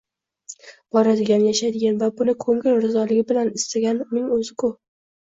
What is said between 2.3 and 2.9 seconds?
ko'ngil